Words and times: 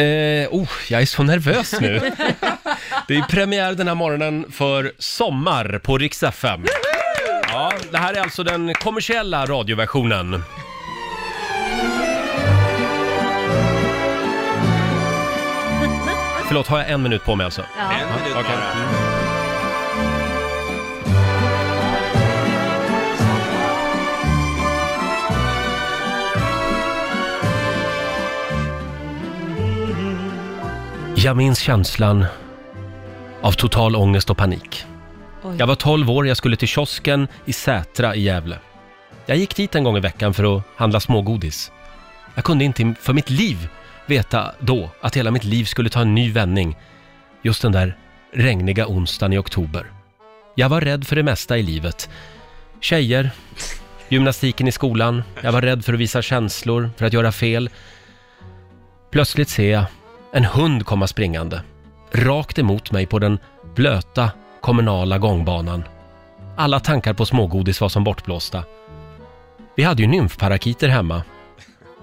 Eh, 0.00 0.48
oh, 0.50 0.68
jag 0.88 1.02
är 1.02 1.06
så 1.06 1.22
nervös 1.22 1.74
nu. 1.80 2.00
Det 3.08 3.16
är 3.16 3.22
premiär 3.22 3.74
den 3.74 3.88
här 3.88 3.94
morgonen 3.94 4.52
för 4.52 4.92
Sommar 4.98 5.80
på 5.82 5.98
Rix 5.98 6.22
FM. 6.22 6.64
Ja, 7.48 7.72
det 7.90 7.98
här 7.98 8.14
är 8.14 8.20
alltså 8.20 8.42
den 8.42 8.74
kommersiella 8.74 9.46
radioversionen. 9.46 10.32
Förlåt, 16.48 16.66
har 16.66 16.78
jag 16.78 16.90
en 16.90 17.02
minut 17.02 17.24
på 17.24 17.36
mig 17.36 17.44
alltså? 17.44 17.64
Ja. 17.78 17.92
En 17.92 18.08
minut 18.22 18.34
bara. 18.34 19.19
Jag 31.22 31.36
minns 31.36 31.58
känslan 31.58 32.24
av 33.40 33.52
total 33.52 33.96
ångest 33.96 34.30
och 34.30 34.36
panik. 34.36 34.84
Oj. 35.42 35.56
Jag 35.58 35.66
var 35.66 35.74
12 35.74 36.10
år, 36.10 36.26
jag 36.26 36.36
skulle 36.36 36.56
till 36.56 36.68
kiosken 36.68 37.28
i 37.44 37.52
Sätra 37.52 38.14
i 38.14 38.22
Gävle. 38.22 38.58
Jag 39.26 39.36
gick 39.36 39.56
dit 39.56 39.74
en 39.74 39.84
gång 39.84 39.96
i 39.96 40.00
veckan 40.00 40.34
för 40.34 40.56
att 40.56 40.62
handla 40.76 41.00
smågodis. 41.00 41.72
Jag 42.34 42.44
kunde 42.44 42.64
inte 42.64 42.94
för 43.00 43.12
mitt 43.12 43.30
liv 43.30 43.68
veta 44.06 44.52
då 44.60 44.90
att 45.00 45.16
hela 45.16 45.30
mitt 45.30 45.44
liv 45.44 45.64
skulle 45.64 45.88
ta 45.88 46.00
en 46.00 46.14
ny 46.14 46.32
vändning 46.32 46.76
just 47.42 47.62
den 47.62 47.72
där 47.72 47.96
regniga 48.34 48.86
onsdagen 48.86 49.32
i 49.32 49.38
oktober. 49.38 49.86
Jag 50.54 50.68
var 50.68 50.80
rädd 50.80 51.06
för 51.06 51.16
det 51.16 51.22
mesta 51.22 51.58
i 51.58 51.62
livet. 51.62 52.10
Tjejer, 52.80 53.30
gymnastiken 54.08 54.68
i 54.68 54.72
skolan, 54.72 55.22
jag 55.40 55.52
var 55.52 55.62
rädd 55.62 55.84
för 55.84 55.92
att 55.92 56.00
visa 56.00 56.22
känslor, 56.22 56.90
för 56.96 57.06
att 57.06 57.12
göra 57.12 57.32
fel. 57.32 57.70
Plötsligt 59.10 59.48
ser 59.48 59.72
jag 59.72 59.84
en 60.32 60.44
hund 60.44 60.86
komma 60.86 61.06
springande, 61.06 61.62
rakt 62.12 62.58
emot 62.58 62.90
mig 62.90 63.06
på 63.06 63.18
den 63.18 63.38
blöta 63.74 64.30
kommunala 64.60 65.18
gångbanan. 65.18 65.84
Alla 66.56 66.80
tankar 66.80 67.14
på 67.14 67.26
smågodis 67.26 67.80
var 67.80 67.88
som 67.88 68.04
bortblåsta. 68.04 68.64
Vi 69.76 69.82
hade 69.82 70.02
ju 70.02 70.08
nymfparakiter 70.08 70.88
hemma 70.88 71.22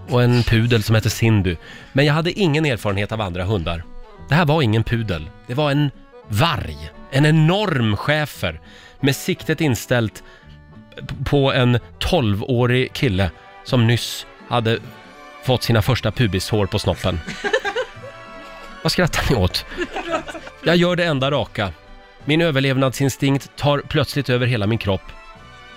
och 0.09 0.23
en 0.23 0.43
pudel 0.43 0.83
som 0.83 0.95
hette 0.95 1.09
Cindy, 1.09 1.55
men 1.93 2.05
jag 2.05 2.13
hade 2.13 2.31
ingen 2.31 2.65
erfarenhet 2.65 3.11
av 3.11 3.21
andra 3.21 3.43
hundar. 3.43 3.83
Det 4.29 4.35
här 4.35 4.45
var 4.45 4.61
ingen 4.61 4.83
pudel, 4.83 5.29
det 5.47 5.53
var 5.53 5.71
en 5.71 5.91
varg, 6.27 6.91
en 7.11 7.25
enorm 7.25 7.97
schäfer 7.97 8.59
med 8.99 9.15
siktet 9.15 9.61
inställt 9.61 10.23
på 11.25 11.53
en 11.53 11.79
12-årig 11.99 12.93
kille 12.93 13.31
som 13.63 13.87
nyss 13.87 14.25
hade 14.47 14.79
fått 15.45 15.63
sina 15.63 15.81
första 15.81 16.11
pubishår 16.11 16.65
på 16.65 16.79
snoppen. 16.79 17.19
Vad 18.87 18.91
skrattar 18.91 19.33
ni 19.33 19.35
åt? 19.35 19.65
Jag 20.63 20.75
gör 20.75 20.95
det 20.95 21.03
enda 21.05 21.31
raka. 21.31 21.71
Min 22.25 22.41
överlevnadsinstinkt 22.41 23.51
tar 23.55 23.79
plötsligt 23.79 24.29
över 24.29 24.47
hela 24.47 24.67
min 24.67 24.77
kropp. 24.77 25.01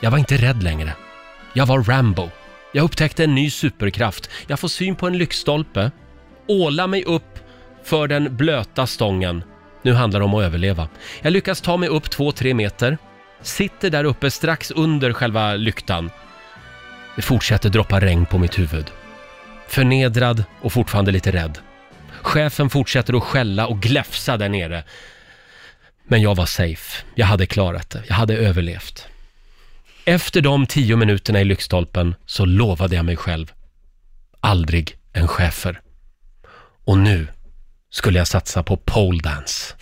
Jag 0.00 0.10
var 0.10 0.18
inte 0.18 0.36
rädd 0.36 0.62
längre. 0.62 0.92
Jag 1.52 1.66
var 1.66 1.82
Rambo. 1.82 2.30
Jag 2.72 2.84
upptäckte 2.84 3.24
en 3.24 3.34
ny 3.34 3.50
superkraft. 3.50 4.30
Jag 4.46 4.60
får 4.60 4.68
syn 4.68 4.96
på 4.96 5.06
en 5.06 5.18
lyktstolpe, 5.18 5.90
åla 6.46 6.86
mig 6.86 7.04
upp 7.04 7.38
för 7.84 8.08
den 8.08 8.36
blöta 8.36 8.86
stången. 8.86 9.42
Nu 9.82 9.92
handlar 9.92 10.20
det 10.20 10.24
om 10.24 10.34
att 10.34 10.44
överleva. 10.44 10.88
Jag 11.20 11.32
lyckas 11.32 11.60
ta 11.60 11.76
mig 11.76 11.88
upp 11.88 12.06
2-3 12.06 12.54
meter, 12.54 12.98
sitter 13.42 13.90
där 13.90 14.04
uppe 14.04 14.30
strax 14.30 14.70
under 14.70 15.12
själva 15.12 15.54
lyktan. 15.54 16.10
Det 17.16 17.22
fortsätter 17.22 17.68
droppa 17.68 18.00
regn 18.00 18.26
på 18.26 18.38
mitt 18.38 18.58
huvud. 18.58 18.90
Förnedrad 19.68 20.44
och 20.60 20.72
fortfarande 20.72 21.12
lite 21.12 21.32
rädd. 21.32 21.58
Chefen 22.22 22.70
fortsätter 22.70 23.16
att 23.16 23.22
skälla 23.22 23.66
och 23.66 23.80
gläfsa 23.80 24.36
där 24.36 24.48
nere. 24.48 24.84
Men 26.04 26.22
jag 26.22 26.34
var 26.34 26.46
safe. 26.46 27.04
Jag 27.14 27.26
hade 27.26 27.46
klarat 27.46 27.90
det. 27.90 28.02
Jag 28.08 28.14
hade 28.14 28.36
överlevt. 28.36 29.06
Efter 30.04 30.40
de 30.40 30.66
tio 30.66 30.96
minuterna 30.96 31.40
i 31.40 31.44
lyktstolpen 31.44 32.14
så 32.26 32.44
lovade 32.44 32.96
jag 32.96 33.04
mig 33.04 33.16
själv. 33.16 33.52
Aldrig 34.40 34.96
en 35.12 35.28
chefer. 35.28 35.80
Och 36.84 36.98
nu 36.98 37.28
skulle 37.90 38.18
jag 38.18 38.28
satsa 38.28 38.62
på 38.62 38.76
pole 38.76 39.20
dance. 39.22 39.74